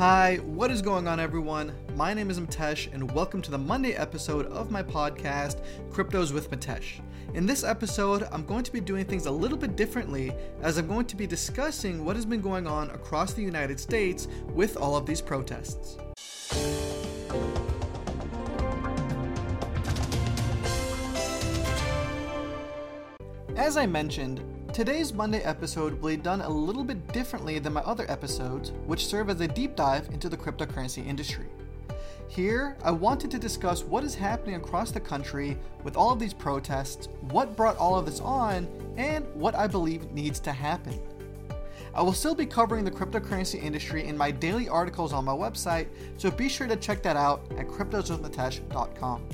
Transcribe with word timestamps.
Hi, 0.00 0.36
what 0.36 0.70
is 0.70 0.80
going 0.80 1.06
on, 1.06 1.20
everyone? 1.20 1.74
My 1.94 2.14
name 2.14 2.30
is 2.30 2.40
Mitesh, 2.40 2.90
and 2.94 3.12
welcome 3.12 3.42
to 3.42 3.50
the 3.50 3.58
Monday 3.58 3.92
episode 3.92 4.46
of 4.46 4.70
my 4.70 4.82
podcast, 4.82 5.62
Cryptos 5.90 6.32
with 6.32 6.50
Mitesh. 6.50 7.02
In 7.34 7.44
this 7.44 7.64
episode, 7.64 8.26
I'm 8.32 8.46
going 8.46 8.64
to 8.64 8.72
be 8.72 8.80
doing 8.80 9.04
things 9.04 9.26
a 9.26 9.30
little 9.30 9.58
bit 9.58 9.76
differently 9.76 10.32
as 10.62 10.78
I'm 10.78 10.88
going 10.88 11.04
to 11.04 11.16
be 11.16 11.26
discussing 11.26 12.02
what 12.02 12.16
has 12.16 12.24
been 12.24 12.40
going 12.40 12.66
on 12.66 12.88
across 12.92 13.34
the 13.34 13.42
United 13.42 13.78
States 13.78 14.26
with 14.54 14.78
all 14.78 14.96
of 14.96 15.04
these 15.04 15.20
protests. 15.20 15.98
As 23.54 23.76
I 23.76 23.84
mentioned, 23.84 24.40
today's 24.72 25.12
Monday 25.12 25.42
episode 25.42 26.00
will 26.00 26.10
be 26.10 26.16
done 26.16 26.40
a 26.42 26.48
little 26.48 26.84
bit 26.84 27.12
differently 27.12 27.58
than 27.58 27.72
my 27.72 27.80
other 27.80 28.08
episodes, 28.08 28.70
which 28.86 29.06
serve 29.06 29.28
as 29.28 29.40
a 29.40 29.48
deep 29.48 29.74
dive 29.74 30.08
into 30.12 30.28
the 30.28 30.36
cryptocurrency 30.36 31.04
industry. 31.04 31.46
Here, 32.28 32.76
I 32.84 32.92
wanted 32.92 33.32
to 33.32 33.38
discuss 33.38 33.82
what 33.82 34.04
is 34.04 34.14
happening 34.14 34.54
across 34.54 34.92
the 34.92 35.00
country 35.00 35.58
with 35.82 35.96
all 35.96 36.12
of 36.12 36.20
these 36.20 36.32
protests, 36.32 37.08
what 37.30 37.56
brought 37.56 37.76
all 37.78 37.98
of 37.98 38.06
this 38.06 38.20
on, 38.20 38.68
and 38.96 39.26
what 39.34 39.56
I 39.56 39.66
believe 39.66 40.12
needs 40.12 40.38
to 40.40 40.52
happen. 40.52 41.00
I 41.92 42.02
will 42.02 42.12
still 42.12 42.36
be 42.36 42.46
covering 42.46 42.84
the 42.84 42.90
cryptocurrency 42.92 43.60
industry 43.60 44.06
in 44.06 44.16
my 44.16 44.30
daily 44.30 44.68
articles 44.68 45.12
on 45.12 45.24
my 45.24 45.32
website, 45.32 45.88
so 46.16 46.30
be 46.30 46.48
sure 46.48 46.68
to 46.68 46.76
check 46.76 47.02
that 47.02 47.16
out 47.16 47.42
at 47.58 47.66
cryptoswithmitesh.com. 47.66 49.26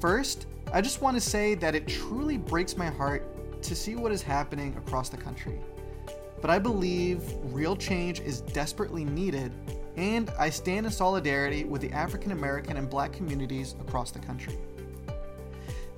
First, 0.00 0.46
I 0.72 0.80
just 0.80 1.00
want 1.00 1.16
to 1.16 1.20
say 1.20 1.54
that 1.54 1.76
it 1.76 1.86
truly 1.86 2.36
breaks 2.36 2.76
my 2.76 2.90
heart 2.90 3.24
to 3.66 3.76
see 3.76 3.96
what 3.96 4.12
is 4.12 4.22
happening 4.22 4.74
across 4.76 5.08
the 5.08 5.16
country. 5.16 5.58
But 6.40 6.50
I 6.50 6.58
believe 6.58 7.22
real 7.44 7.76
change 7.76 8.20
is 8.20 8.40
desperately 8.40 9.04
needed, 9.04 9.52
and 9.96 10.30
I 10.38 10.50
stand 10.50 10.86
in 10.86 10.92
solidarity 10.92 11.64
with 11.64 11.80
the 11.80 11.92
African 11.92 12.32
American 12.32 12.76
and 12.76 12.88
black 12.88 13.12
communities 13.12 13.74
across 13.80 14.10
the 14.10 14.18
country. 14.18 14.58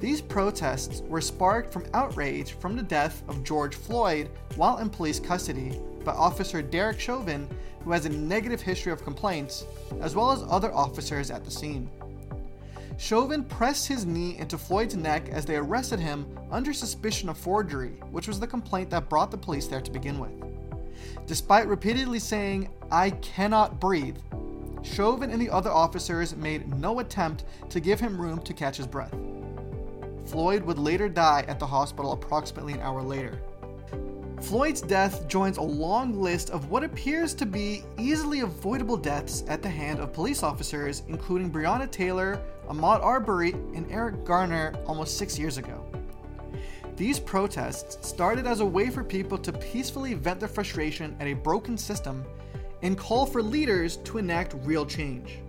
These 0.01 0.20
protests 0.20 1.03
were 1.09 1.20
sparked 1.20 1.73
from 1.73 1.87
outrage 1.92 2.53
from 2.53 2.77
the 2.77 2.84
death 2.84 3.23
of 3.29 3.42
George 3.42 3.75
Floyd 3.75 4.31
while 4.55 4.79
in 4.79 4.89
police 4.89 5.19
custody 5.19 5.81
by 6.05 6.12
Officer 6.12 6.62
Derek 6.62 7.01
Chauvin, 7.01 7.48
who 7.83 7.91
has 7.91 8.07
a 8.07 8.11
negative 8.11 8.61
history 8.61 8.92
of 8.92 9.03
complaints, 9.03 9.64
as 10.01 10.14
well 10.14 10.31
as 10.31 10.45
other 10.48 10.73
officers 10.73 11.33
at 11.33 11.45
the 11.45 11.51
scene. 11.51 11.91
Chauvin 12.99 13.45
pressed 13.45 13.87
his 13.87 14.05
knee 14.05 14.37
into 14.39 14.59
Floyd's 14.59 14.97
neck 14.97 15.29
as 15.29 15.47
they 15.47 15.55
arrested 15.55 16.01
him 16.01 16.27
under 16.51 16.73
suspicion 16.73 17.29
of 17.29 17.39
forgery, 17.39 17.93
which 18.11 18.27
was 18.27 18.41
the 18.41 18.47
complaint 18.47 18.91
that 18.91 19.09
brought 19.09 19.31
the 19.31 19.39
police 19.39 19.69
there 19.69 19.81
to 19.81 19.91
begin 19.93 20.19
with. 20.19 20.33
Despite 21.25 21.69
repeatedly 21.69 22.19
saying, 22.19 22.69
I 22.91 23.11
cannot 23.11 23.81
breathe, 23.81 24.19
Chauvin 24.83 25.31
and 25.31 25.41
the 25.41 25.49
other 25.49 25.71
officers 25.71 26.35
made 26.35 26.75
no 26.75 26.99
attempt 26.99 27.45
to 27.71 27.79
give 27.79 28.01
him 28.01 28.21
room 28.21 28.41
to 28.41 28.53
catch 28.53 28.79
his 28.79 28.87
breath. 28.89 29.15
Floyd 30.27 30.63
would 30.65 30.79
later 30.79 31.09
die 31.09 31.45
at 31.47 31.61
the 31.61 31.67
hospital 31.67 32.13
approximately 32.13 32.73
an 32.73 32.81
hour 32.81 33.03
later. 33.03 33.41
Floyd's 34.41 34.81
death 34.81 35.27
joins 35.27 35.58
a 35.58 35.62
long 35.62 36.20
list 36.20 36.50
of 36.50 36.70
what 36.70 36.84
appears 36.84 37.34
to 37.34 37.44
be 37.44 37.83
easily 37.98 38.41
avoidable 38.41 38.97
deaths 38.97 39.45
at 39.48 39.62
the 39.62 39.69
hand 39.69 39.98
of 39.98 40.12
police 40.12 40.42
officers, 40.42 41.03
including 41.08 41.50
Breonna 41.50 41.91
Taylor, 41.91 42.41
Ahmaud 42.69 43.03
Arbery, 43.03 43.53
and 43.75 43.91
Eric 43.91 44.25
Garner 44.25 44.75
almost 44.86 45.19
six 45.19 45.39
years 45.39 45.58
ago. 45.58 45.84
These 46.97 47.20
protests 47.20 48.08
started 48.08 48.47
as 48.47 48.61
a 48.61 48.67
way 48.67 48.91
for 48.91 49.05
people 49.05 49.39
to 49.39 49.53
peacefully 49.53 50.14
vent 50.14 50.41
their 50.41 50.48
frustration 50.48 51.17
at 51.20 51.27
a 51.27 51.34
broken 51.34 51.77
system 51.77 52.25
and 52.83 52.97
call 52.97 53.27
for 53.27 53.42
leaders 53.42 53.97
to 53.98 54.19
enact 54.19 54.55
real 54.62 54.86
change. 54.86 55.41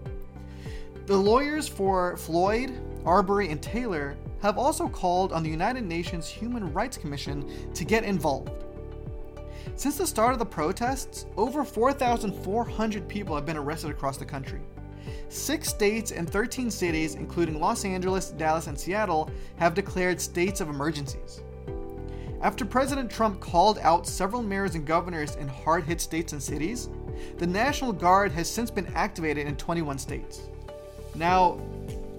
The 1.06 1.18
lawyers 1.18 1.68
for 1.68 2.18
Floyd, 2.18 2.74
Arbery, 3.06 3.50
and 3.50 3.62
Taylor 3.62 4.18
have 4.42 4.58
also 4.58 4.88
called 4.88 5.32
on 5.34 5.44
the 5.44 5.50
United 5.50 5.84
Nations 5.84 6.28
Human 6.28 6.72
Rights 6.74 6.98
Commission 6.98 7.72
to 7.74 7.86
get 7.86 8.04
involved. 8.04 8.66
Since 9.76 9.98
the 9.98 10.08
start 10.08 10.34
of 10.34 10.40
the 10.40 10.46
protests, 10.46 11.26
over 11.38 11.64
4,400 11.64 13.08
people 13.08 13.36
have 13.36 13.46
been 13.46 13.58
arrested 13.58 13.92
across 13.92 14.18
the 14.18 14.26
country. 14.26 14.62
Six 15.30 15.70
states 15.70 16.12
and 16.12 16.30
13 16.30 16.70
cities, 16.70 17.16
including 17.16 17.60
Los 17.60 17.86
Angeles, 17.86 18.32
Dallas, 18.32 18.68
and 18.68 18.80
Seattle, 18.80 19.30
have 19.58 19.74
declared 19.74 20.20
states 20.20 20.62
of 20.62 20.70
emergencies. 20.70 21.42
After 22.42 22.66
President 22.66 23.12
Trump 23.12 23.42
called 23.42 23.80
out 23.80 24.08
several 24.08 24.42
mayors 24.42 24.76
and 24.76 24.86
governors 24.86 25.36
in 25.36 25.48
hard 25.48 25.84
hit 25.84 26.00
states 26.00 26.32
and 26.32 26.42
cities, 26.42 26.90
the 27.38 27.48
National 27.48 27.92
Guard 27.92 28.32
has 28.32 28.50
since 28.50 28.72
been 28.72 28.88
activated 28.96 29.46
in 29.46 29.58
21 29.58 29.98
states. 29.98 30.44
Now, 31.16 31.60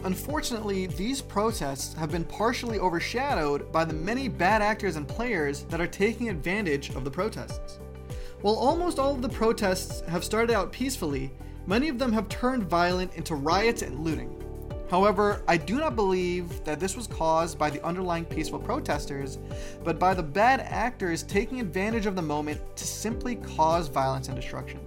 Unfortunately, 0.04 0.86
these 0.86 1.20
protests 1.20 1.92
have 1.92 2.10
been 2.10 2.24
partially 2.24 2.78
overshadowed 2.78 3.70
by 3.70 3.84
the 3.84 3.92
many 3.92 4.28
bad 4.28 4.62
actors 4.62 4.96
and 4.96 5.06
players 5.06 5.64
that 5.64 5.80
are 5.80 5.86
taking 5.86 6.30
advantage 6.30 6.88
of 6.90 7.04
the 7.04 7.10
protests. 7.10 7.78
While 8.40 8.54
almost 8.54 8.98
all 8.98 9.14
of 9.14 9.20
the 9.20 9.28
protests 9.28 10.00
have 10.08 10.24
started 10.24 10.54
out 10.54 10.72
peacefully, 10.72 11.30
many 11.66 11.90
of 11.90 11.98
them 11.98 12.14
have 12.14 12.30
turned 12.30 12.64
violent 12.64 13.14
into 13.14 13.34
riots 13.34 13.82
and 13.82 14.00
looting. 14.00 14.34
However, 14.90 15.42
I 15.46 15.58
do 15.58 15.78
not 15.78 15.96
believe 15.96 16.64
that 16.64 16.80
this 16.80 16.96
was 16.96 17.06
caused 17.06 17.58
by 17.58 17.68
the 17.68 17.84
underlying 17.84 18.24
peaceful 18.24 18.58
protesters, 18.58 19.38
but 19.84 19.98
by 19.98 20.14
the 20.14 20.22
bad 20.22 20.60
actors 20.60 21.22
taking 21.22 21.60
advantage 21.60 22.06
of 22.06 22.16
the 22.16 22.22
moment 22.22 22.60
to 22.76 22.86
simply 22.86 23.36
cause 23.36 23.88
violence 23.88 24.28
and 24.28 24.36
destruction. 24.36 24.80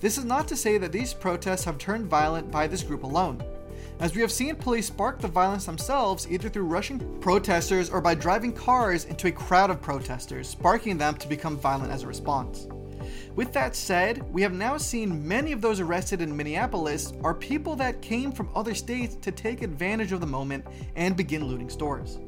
This 0.00 0.18
is 0.18 0.26
not 0.26 0.46
to 0.48 0.56
say 0.56 0.76
that 0.76 0.92
these 0.92 1.14
protests 1.14 1.64
have 1.64 1.78
turned 1.78 2.06
violent 2.06 2.50
by 2.50 2.66
this 2.66 2.82
group 2.82 3.04
alone 3.04 3.42
as 4.00 4.14
we 4.14 4.20
have 4.20 4.30
seen 4.30 4.54
police 4.54 4.86
spark 4.86 5.20
the 5.20 5.28
violence 5.28 5.66
themselves 5.66 6.26
either 6.30 6.48
through 6.48 6.64
rushing 6.64 7.00
protesters 7.20 7.90
or 7.90 8.00
by 8.00 8.14
driving 8.14 8.52
cars 8.52 9.04
into 9.04 9.26
a 9.26 9.32
crowd 9.32 9.70
of 9.70 9.82
protesters, 9.82 10.48
sparking 10.48 10.96
them 10.96 11.16
to 11.16 11.28
become 11.28 11.56
violent 11.56 11.90
as 11.90 12.04
a 12.04 12.06
response. 12.06 12.68
With 13.34 13.52
that 13.52 13.74
said, 13.74 14.22
we 14.32 14.42
have 14.42 14.52
now 14.52 14.76
seen 14.76 15.26
many 15.26 15.52
of 15.52 15.60
those 15.60 15.80
arrested 15.80 16.20
in 16.20 16.36
Minneapolis 16.36 17.12
are 17.24 17.34
people 17.34 17.74
that 17.76 18.02
came 18.02 18.30
from 18.30 18.50
other 18.54 18.74
states 18.74 19.16
to 19.16 19.32
take 19.32 19.62
advantage 19.62 20.12
of 20.12 20.20
the 20.20 20.26
moment 20.26 20.64
and 20.96 21.16
begin 21.16 21.44
looting 21.44 21.70
stores. 21.70 22.18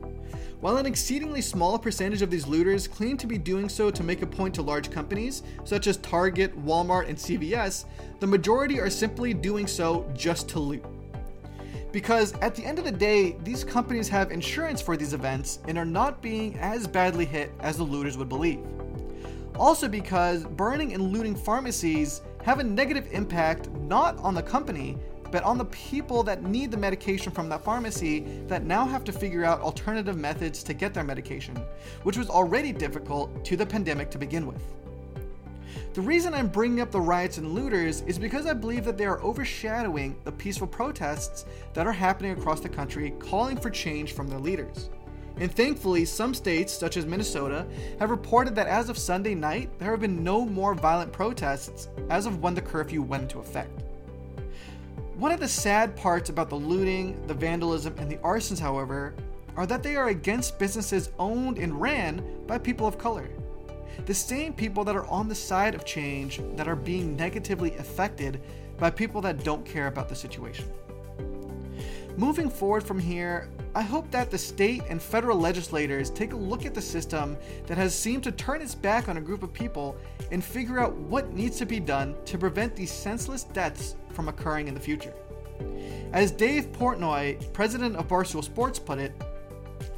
While 0.61 0.77
an 0.77 0.87
exceedingly 0.87 1.41
small 1.41 1.79
percentage 1.79 2.21
of 2.21 2.31
these 2.31 2.47
looters 2.47 2.87
claim 2.87 3.17
to 3.17 3.27
be 3.27 3.39
doing 3.39 3.69
so 3.69 3.91
to 3.91 4.03
make 4.03 4.23
a 4.23 4.27
point 4.27 4.55
to 4.57 4.63
large 4.63 4.91
companies, 4.91 5.43
such 5.65 5.87
as 5.87 5.97
Target, 5.99 6.57
Walmart, 6.65 7.09
and 7.09 7.17
CVS, 7.17 7.87
the 8.19 8.27
majority 8.27 8.79
are 8.79 8.91
simply 8.91 9.33
doing 9.33 9.67
so 9.67 10.11
just 10.15 10.49
to 10.51 10.59
loot. 10.59 10.85
Because 11.93 12.34
at 12.34 12.55
the 12.55 12.65
end 12.65 12.78
of 12.78 12.84
the 12.84 12.93
day, 12.93 13.37
these 13.43 13.65
companies 13.65 14.09
have 14.09 14.31
insurance 14.31 14.81
for 14.81 14.97
these 14.97 15.12
events 15.12 15.59
and 15.67 15.77
are 15.77 15.84
not 15.84 16.23
being 16.23 16.56
as 16.59 16.87
badly 16.87 17.25
hit 17.25 17.53
as 17.61 17.77
the 17.77 17.83
looters 17.83 18.17
would 18.17 18.28
believe. 18.28 18.61
Also, 19.56 19.89
because 19.89 20.45
burning 20.45 20.95
and 20.95 21.12
looting 21.12 21.34
pharmacies 21.34 22.23
have 22.45 22.61
a 22.61 22.65
negative 22.65 23.09
impact 23.11 23.71
not 23.73 24.17
on 24.19 24.34
the 24.34 24.43
company, 24.43 24.97
but 25.31 25.43
on 25.43 25.59
the 25.59 25.65
people 25.67 26.23
that 26.23 26.43
need 26.43 26.71
the 26.71 26.77
medication 26.77 27.33
from 27.33 27.49
that 27.49 27.62
pharmacy 27.62 28.21
that 28.47 28.65
now 28.65 28.84
have 28.87 29.05
to 29.05 29.12
figure 29.12 29.45
out 29.45 29.61
alternative 29.61 30.17
methods 30.17 30.62
to 30.62 30.75
get 30.75 30.95
their 30.95 31.05
medication, 31.05 31.57
which 32.05 32.17
was 32.17 32.31
already 32.31 32.72
difficult 32.72 33.45
to 33.45 33.57
the 33.57 33.67
pandemic 33.67 34.11
to 34.11 34.19
begin 34.19 34.47
with. 34.47 34.62
The 35.93 36.01
reason 36.01 36.35
I'm 36.35 36.49
bringing 36.49 36.81
up 36.81 36.91
the 36.91 37.01
riots 37.01 37.39
and 37.39 37.53
looters 37.53 38.03
is 38.03 38.19
because 38.19 38.47
I 38.47 38.53
believe 38.53 38.85
that 38.85 38.97
they 38.97 39.07
are 39.07 39.21
overshadowing 39.23 40.17
the 40.25 40.33
peaceful 40.33 40.67
protests 40.67 41.45
that 41.75 41.87
are 41.87 41.93
happening 41.93 42.33
across 42.33 42.61
the 42.61 42.69
country 42.69 43.13
calling 43.19 43.57
for 43.57 43.71
change 43.71 44.13
from 44.13 44.29
their 44.29 44.39
leaders. 44.39 44.91
And 45.37 45.51
thankfully, 45.51 46.05
some 46.05 46.35
states, 46.35 46.73
such 46.73 46.97
as 46.97 47.07
Minnesota, 47.07 47.67
have 47.99 48.11
reported 48.11 48.55
that 48.55 48.67
as 48.67 48.89
of 48.89 48.99
Sunday 48.99 49.35
night, 49.35 49.71
there 49.79 49.91
have 49.91 50.01
been 50.01 50.23
no 50.23 50.45
more 50.45 50.75
violent 50.75 51.13
protests 51.13 51.89
as 52.11 52.27
of 52.27 52.43
when 52.43 52.55
the 52.55 52.61
curfew 52.61 53.03
went 53.03 53.25
into 53.25 53.39
effect. 53.39 53.71
One 55.16 55.33
of 55.33 55.41
the 55.41 55.49
sad 55.49 55.97
parts 55.97 56.31
about 56.31 56.51
the 56.51 56.57
looting, 56.57 57.27
the 57.27 57.34
vandalism, 57.34 57.95
and 57.99 58.11
the 58.11 58.16
arsons, 58.19 58.59
however, 58.59 59.15
are 59.57 59.66
that 59.66 59.83
they 59.83 59.97
are 59.97 60.09
against 60.09 60.59
businesses 60.59 61.11
owned 61.19 61.59
and 61.59 61.81
ran 61.81 62.23
by 62.47 62.59
people 62.59 62.87
of 62.87 62.97
color 62.97 63.28
the 64.07 64.15
same 64.15 64.53
people 64.53 64.85
that 64.85 64.97
are 64.97 65.07
on 65.07 65.29
the 65.29 65.35
side 65.35 65.75
of 65.75 65.85
change 65.85 66.41
that 66.57 66.69
are 66.69 66.77
being 66.77 67.17
negatively 67.17 67.75
affected 67.77 68.41
by 68.79 68.91
people 68.91 69.21
that 69.21 69.45
don't 69.45 69.65
care 69.65 69.87
about 69.87 70.09
the 70.09 70.15
situation. 70.15 70.65
Moving 72.17 72.51
forward 72.51 72.83
from 72.83 72.99
here, 72.99 73.49
I 73.75 73.83
hope 73.83 74.11
that 74.11 74.31
the 74.31 74.39
state 74.39 74.83
and 74.89 75.01
federal 75.01 75.39
legislators 75.39 76.11
take 76.11 76.33
a 76.33 76.37
look 76.37 76.67
at 76.67 76.75
the 76.75 76.83
system 76.83 77.37
that 77.67 77.79
has 77.79 77.95
seemed 77.95 78.25
to 78.25 78.33
turn 78.33 78.61
its 78.61 78.75
back 78.75 79.09
on 79.09 79.17
a 79.17 79.21
group 79.21 79.43
of 79.43 79.53
people 79.53 79.97
and 80.33 80.43
figure 80.43 80.81
out 80.81 80.95
what 80.95 81.33
needs 81.33 81.57
to 81.59 81.67
be 81.67 81.79
done 81.79 82.17
to 82.25 82.37
prevent 82.37 82.75
these 82.75 82.91
senseless 82.91 83.45
deaths 83.45 83.95
from 84.13 84.29
occurring 84.29 84.67
in 84.67 84.75
the 84.75 84.81
future. 84.81 85.15
As 86.13 86.33
Dave 86.33 86.73
Portnoy, 86.73 87.53
president 87.53 87.95
of 87.97 88.09
Barstool 88.09 88.43
Sports, 88.43 88.79
put 88.79 88.99
it, 88.99 89.13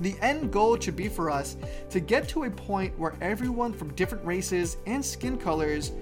the 0.00 0.16
end 0.20 0.52
goal 0.52 0.78
should 0.78 0.96
be 0.96 1.08
for 1.08 1.30
us 1.30 1.56
to 1.90 2.00
get 2.00 2.28
to 2.30 2.44
a 2.44 2.50
point 2.50 2.98
where 2.98 3.14
everyone 3.20 3.72
from 3.72 3.92
different 3.94 4.24
races 4.24 4.76
and 4.86 5.04
skin 5.04 5.36
colors 5.36 5.92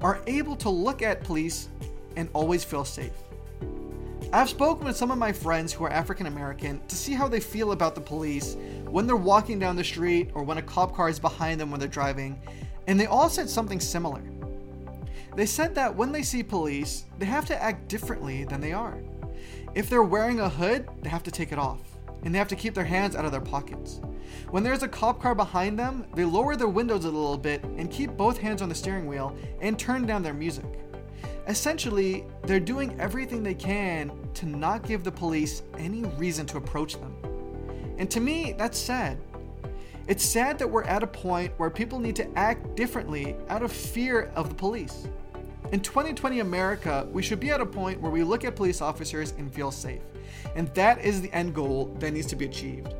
are 0.00 0.20
able 0.26 0.56
to 0.56 0.70
look 0.70 1.02
at 1.02 1.22
police 1.22 1.68
and 2.16 2.28
always 2.32 2.64
feel 2.64 2.84
safe. 2.84 3.12
I've 4.32 4.48
spoken 4.48 4.84
with 4.84 4.96
some 4.96 5.10
of 5.10 5.18
my 5.18 5.32
friends 5.32 5.72
who 5.72 5.84
are 5.84 5.90
African 5.90 6.26
American 6.26 6.80
to 6.86 6.94
see 6.94 7.14
how 7.14 7.26
they 7.26 7.40
feel 7.40 7.72
about 7.72 7.96
the 7.96 8.00
police 8.00 8.56
when 8.84 9.06
they're 9.06 9.16
walking 9.16 9.58
down 9.58 9.74
the 9.74 9.82
street 9.82 10.30
or 10.34 10.44
when 10.44 10.58
a 10.58 10.62
cop 10.62 10.94
car 10.94 11.08
is 11.08 11.18
behind 11.18 11.60
them 11.60 11.70
when 11.70 11.80
they're 11.80 11.88
driving, 11.88 12.40
and 12.86 12.98
they 12.98 13.06
all 13.06 13.28
said 13.28 13.48
something 13.48 13.80
similar. 13.80 14.22
They 15.34 15.46
said 15.46 15.74
that 15.74 15.94
when 15.94 16.12
they 16.12 16.22
see 16.22 16.42
police, 16.42 17.06
they 17.18 17.26
have 17.26 17.46
to 17.46 17.62
act 17.62 17.88
differently 17.88 18.44
than 18.44 18.60
they 18.60 18.72
are. 18.72 18.98
If 19.74 19.88
they're 19.88 20.02
wearing 20.02 20.40
a 20.40 20.48
hood, 20.48 20.88
they 21.02 21.08
have 21.08 21.22
to 21.24 21.30
take 21.30 21.52
it 21.52 21.58
off, 21.58 21.89
and 22.24 22.34
they 22.34 22.38
have 22.38 22.48
to 22.48 22.56
keep 22.56 22.74
their 22.74 22.84
hands 22.84 23.16
out 23.16 23.24
of 23.24 23.32
their 23.32 23.40
pockets. 23.40 24.00
When 24.50 24.62
there's 24.62 24.82
a 24.82 24.88
cop 24.88 25.20
car 25.20 25.34
behind 25.34 25.78
them, 25.78 26.06
they 26.14 26.24
lower 26.24 26.56
their 26.56 26.68
windows 26.68 27.04
a 27.04 27.10
little 27.10 27.38
bit 27.38 27.62
and 27.64 27.90
keep 27.90 28.16
both 28.16 28.38
hands 28.38 28.62
on 28.62 28.68
the 28.68 28.74
steering 28.74 29.06
wheel 29.06 29.36
and 29.60 29.78
turn 29.78 30.06
down 30.06 30.22
their 30.22 30.34
music. 30.34 30.66
Essentially, 31.48 32.24
they're 32.42 32.60
doing 32.60 32.98
everything 33.00 33.42
they 33.42 33.54
can 33.54 34.12
to 34.34 34.46
not 34.46 34.86
give 34.86 35.04
the 35.04 35.12
police 35.12 35.62
any 35.78 36.04
reason 36.16 36.46
to 36.46 36.58
approach 36.58 36.98
them. 37.00 37.14
And 37.98 38.10
to 38.10 38.20
me, 38.20 38.54
that's 38.56 38.78
sad. 38.78 39.18
It's 40.06 40.24
sad 40.24 40.58
that 40.58 40.68
we're 40.68 40.84
at 40.84 41.02
a 41.02 41.06
point 41.06 41.52
where 41.56 41.70
people 41.70 41.98
need 41.98 42.16
to 42.16 42.38
act 42.38 42.74
differently 42.74 43.36
out 43.48 43.62
of 43.62 43.70
fear 43.70 44.32
of 44.34 44.48
the 44.48 44.54
police. 44.54 45.06
In 45.72 45.80
2020 45.80 46.40
America, 46.40 47.06
we 47.12 47.22
should 47.22 47.38
be 47.38 47.50
at 47.50 47.60
a 47.60 47.66
point 47.66 48.00
where 48.00 48.10
we 48.10 48.24
look 48.24 48.44
at 48.44 48.56
police 48.56 48.80
officers 48.80 49.34
and 49.38 49.52
feel 49.52 49.70
safe. 49.70 50.02
And 50.54 50.68
that 50.74 51.04
is 51.04 51.20
the 51.20 51.32
end 51.32 51.54
goal 51.54 51.96
that 51.98 52.12
needs 52.12 52.26
to 52.28 52.36
be 52.36 52.44
achieved. 52.44 52.94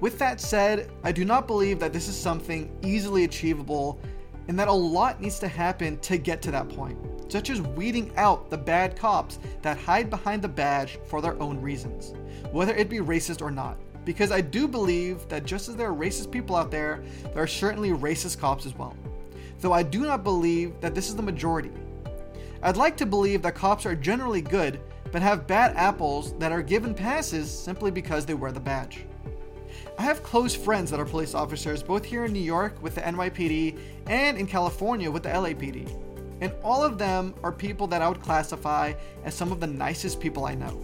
With 0.00 0.18
that 0.18 0.40
said, 0.40 0.90
I 1.02 1.10
do 1.10 1.24
not 1.24 1.46
believe 1.46 1.80
that 1.80 1.92
this 1.92 2.08
is 2.08 2.16
something 2.16 2.70
easily 2.84 3.24
achievable 3.24 4.00
and 4.46 4.58
that 4.58 4.68
a 4.68 4.72
lot 4.72 5.20
needs 5.20 5.38
to 5.40 5.48
happen 5.48 5.98
to 5.98 6.16
get 6.16 6.40
to 6.42 6.50
that 6.52 6.68
point, 6.68 6.98
such 7.28 7.50
as 7.50 7.60
weeding 7.60 8.12
out 8.16 8.48
the 8.48 8.56
bad 8.56 8.96
cops 8.96 9.38
that 9.60 9.76
hide 9.76 10.08
behind 10.08 10.40
the 10.40 10.48
badge 10.48 10.98
for 11.06 11.20
their 11.20 11.40
own 11.42 11.60
reasons, 11.60 12.14
whether 12.52 12.74
it 12.74 12.88
be 12.88 12.98
racist 12.98 13.42
or 13.42 13.50
not. 13.50 13.76
Because 14.04 14.32
I 14.32 14.40
do 14.40 14.66
believe 14.66 15.28
that 15.28 15.44
just 15.44 15.68
as 15.68 15.76
there 15.76 15.90
are 15.90 15.94
racist 15.94 16.30
people 16.30 16.56
out 16.56 16.70
there, 16.70 17.02
there 17.34 17.42
are 17.42 17.48
certainly 17.48 17.90
racist 17.90 18.38
cops 18.38 18.64
as 18.64 18.74
well. 18.74 18.96
Though 19.60 19.72
I 19.72 19.82
do 19.82 20.00
not 20.00 20.24
believe 20.24 20.80
that 20.80 20.94
this 20.94 21.08
is 21.08 21.16
the 21.16 21.22
majority. 21.22 21.72
I'd 22.62 22.76
like 22.76 22.96
to 22.98 23.06
believe 23.06 23.42
that 23.42 23.54
cops 23.54 23.84
are 23.84 23.94
generally 23.94 24.40
good, 24.40 24.80
but 25.12 25.22
have 25.22 25.46
bad 25.46 25.76
apples 25.76 26.34
that 26.38 26.52
are 26.52 26.62
given 26.62 26.94
passes 26.94 27.50
simply 27.50 27.90
because 27.90 28.26
they 28.26 28.34
wear 28.34 28.52
the 28.52 28.60
badge. 28.60 29.04
I 29.98 30.02
have 30.02 30.22
close 30.22 30.54
friends 30.54 30.90
that 30.90 31.00
are 31.00 31.04
police 31.04 31.34
officers, 31.34 31.82
both 31.82 32.04
here 32.04 32.24
in 32.24 32.32
New 32.32 32.38
York 32.38 32.80
with 32.82 32.94
the 32.94 33.00
NYPD 33.00 33.78
and 34.06 34.38
in 34.38 34.46
California 34.46 35.10
with 35.10 35.24
the 35.24 35.30
LAPD. 35.30 35.90
And 36.40 36.52
all 36.62 36.84
of 36.84 36.98
them 36.98 37.34
are 37.42 37.50
people 37.50 37.86
that 37.88 38.00
I 38.00 38.08
would 38.08 38.22
classify 38.22 38.92
as 39.24 39.34
some 39.34 39.50
of 39.50 39.58
the 39.58 39.66
nicest 39.66 40.20
people 40.20 40.46
I 40.46 40.54
know. 40.54 40.80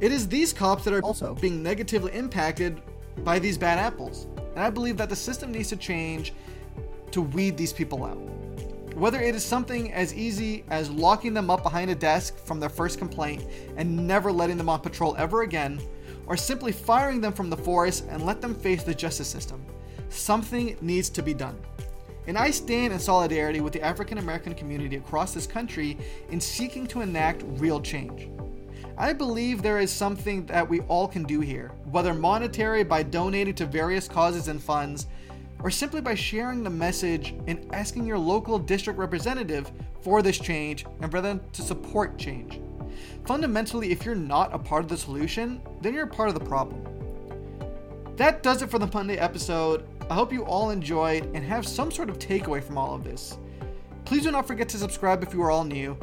It 0.00 0.12
is 0.12 0.28
these 0.28 0.52
cops 0.52 0.84
that 0.84 0.92
are 0.92 1.02
also 1.02 1.34
being 1.34 1.62
negatively 1.62 2.12
impacted 2.12 2.82
by 3.24 3.38
these 3.38 3.56
bad 3.56 3.78
apples. 3.78 4.26
And 4.54 4.60
I 4.60 4.70
believe 4.70 4.96
that 4.98 5.08
the 5.08 5.16
system 5.16 5.50
needs 5.50 5.70
to 5.70 5.76
change 5.76 6.32
to 7.12 7.22
weed 7.22 7.56
these 7.56 7.72
people 7.72 8.04
out. 8.04 8.18
Whether 8.98 9.20
it 9.20 9.36
is 9.36 9.44
something 9.44 9.92
as 9.92 10.12
easy 10.12 10.64
as 10.70 10.90
locking 10.90 11.32
them 11.32 11.50
up 11.50 11.62
behind 11.62 11.88
a 11.88 11.94
desk 11.94 12.36
from 12.44 12.58
their 12.58 12.68
first 12.68 12.98
complaint 12.98 13.44
and 13.76 14.08
never 14.08 14.32
letting 14.32 14.56
them 14.56 14.68
on 14.68 14.80
patrol 14.80 15.14
ever 15.16 15.42
again, 15.42 15.80
or 16.26 16.36
simply 16.36 16.72
firing 16.72 17.20
them 17.20 17.32
from 17.32 17.48
the 17.48 17.56
force 17.56 18.02
and 18.10 18.26
let 18.26 18.40
them 18.40 18.56
face 18.56 18.82
the 18.82 18.92
justice 18.92 19.28
system. 19.28 19.64
Something 20.08 20.76
needs 20.80 21.10
to 21.10 21.22
be 21.22 21.32
done. 21.32 21.56
And 22.26 22.36
I 22.36 22.50
stand 22.50 22.92
in 22.92 22.98
solidarity 22.98 23.60
with 23.60 23.72
the 23.72 23.82
African 23.82 24.18
American 24.18 24.52
community 24.52 24.96
across 24.96 25.32
this 25.32 25.46
country 25.46 25.96
in 26.30 26.40
seeking 26.40 26.84
to 26.88 27.00
enact 27.00 27.44
real 27.46 27.80
change. 27.80 28.28
I 28.96 29.12
believe 29.12 29.62
there 29.62 29.78
is 29.78 29.92
something 29.92 30.44
that 30.46 30.68
we 30.68 30.80
all 30.80 31.06
can 31.06 31.22
do 31.22 31.38
here, 31.38 31.70
whether 31.92 32.12
monetary 32.12 32.82
by 32.82 33.04
donating 33.04 33.54
to 33.54 33.66
various 33.66 34.08
causes 34.08 34.48
and 34.48 34.60
funds, 34.60 35.06
or 35.62 35.70
simply 35.70 36.00
by 36.00 36.14
sharing 36.14 36.62
the 36.62 36.70
message 36.70 37.34
and 37.46 37.66
asking 37.72 38.06
your 38.06 38.18
local 38.18 38.58
district 38.58 38.98
representative 38.98 39.70
for 40.00 40.22
this 40.22 40.38
change 40.38 40.86
and 41.00 41.10
for 41.10 41.20
them 41.20 41.40
to 41.52 41.62
support 41.62 42.16
change. 42.16 42.60
Fundamentally, 43.26 43.90
if 43.90 44.04
you're 44.04 44.14
not 44.14 44.54
a 44.54 44.58
part 44.58 44.82
of 44.82 44.88
the 44.88 44.96
solution, 44.96 45.60
then 45.82 45.94
you're 45.94 46.04
a 46.04 46.08
part 46.08 46.28
of 46.28 46.34
the 46.34 46.44
problem. 46.44 46.84
That 48.16 48.42
does 48.42 48.62
it 48.62 48.70
for 48.70 48.78
the 48.78 48.90
Monday 48.92 49.18
episode. 49.18 49.84
I 50.10 50.14
hope 50.14 50.32
you 50.32 50.44
all 50.44 50.70
enjoyed 50.70 51.24
and 51.34 51.44
have 51.44 51.66
some 51.66 51.92
sort 51.92 52.10
of 52.10 52.18
takeaway 52.18 52.62
from 52.62 52.78
all 52.78 52.94
of 52.94 53.04
this. 53.04 53.38
Please 54.04 54.22
do 54.22 54.30
not 54.30 54.46
forget 54.46 54.68
to 54.70 54.78
subscribe 54.78 55.22
if 55.22 55.34
you 55.34 55.42
are 55.42 55.50
all 55.50 55.64
new, 55.64 55.96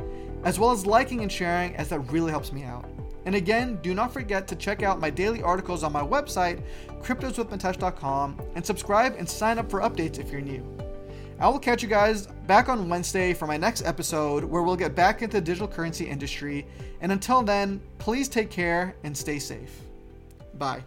as 0.44 0.60
well 0.60 0.72
as 0.72 0.86
liking 0.86 1.22
and 1.22 1.32
sharing, 1.32 1.76
as 1.76 1.90
that 1.90 2.00
really 2.12 2.32
helps 2.32 2.52
me 2.52 2.64
out. 2.64 2.86
And 3.26 3.36
again, 3.36 3.80
do 3.82 3.94
not 3.94 4.14
forget 4.14 4.48
to 4.48 4.56
check 4.56 4.84
out 4.84 5.00
my 5.00 5.10
daily 5.10 5.42
articles 5.42 5.84
on 5.84 5.92
my 5.92 6.02
website, 6.02 6.62
cryptoswithmitesh.com, 7.02 8.40
and 8.56 8.66
subscribe 8.66 9.16
and 9.18 9.28
sign 9.28 9.58
up 9.58 9.70
for 9.70 9.82
updates 9.82 10.20
if 10.20 10.32
you're 10.32 10.42
new. 10.42 10.64
I 11.40 11.50
will 11.50 11.60
catch 11.60 11.84
you 11.84 11.90
guys 11.90 12.28
back 12.48 12.70
on 12.70 12.88
Wednesday 12.88 13.34
for 13.34 13.46
my 13.46 13.58
next 13.58 13.86
episode 13.86 14.44
where 14.44 14.62
we'll 14.62 14.78
get 14.78 14.96
back 14.96 15.22
into 15.22 15.38
the 15.38 15.42
digital 15.42 15.68
currency 15.68 16.06
industry. 16.06 16.66
And 17.02 17.12
until 17.12 17.44
then, 17.44 17.82
please 17.98 18.30
take 18.30 18.50
care 18.50 18.96
and 19.04 19.18
stay 19.18 19.40
safe. 19.40 19.82
Bye. 20.54 20.84